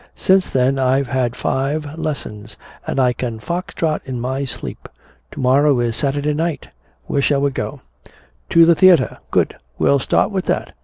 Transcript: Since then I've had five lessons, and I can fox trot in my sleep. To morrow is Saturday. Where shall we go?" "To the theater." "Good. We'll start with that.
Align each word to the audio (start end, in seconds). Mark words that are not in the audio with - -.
Since 0.15 0.49
then 0.49 0.79
I've 0.79 1.05
had 1.09 1.35
five 1.35 1.95
lessons, 1.95 2.57
and 2.87 2.99
I 2.99 3.13
can 3.13 3.39
fox 3.39 3.75
trot 3.75 4.01
in 4.03 4.19
my 4.19 4.45
sleep. 4.45 4.89
To 5.33 5.39
morrow 5.39 5.79
is 5.79 5.95
Saturday. 5.95 6.59
Where 7.05 7.21
shall 7.21 7.41
we 7.41 7.51
go?" 7.51 7.81
"To 8.49 8.65
the 8.65 8.73
theater." 8.73 9.19
"Good. 9.29 9.57
We'll 9.77 9.99
start 9.99 10.31
with 10.31 10.45
that. 10.45 10.71